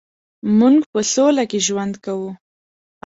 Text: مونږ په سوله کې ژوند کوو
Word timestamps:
مونږ 0.57 0.77
په 0.91 0.99
سوله 1.13 1.43
کې 1.49 1.59
ژوند 1.67 1.93
کوو 2.05 2.31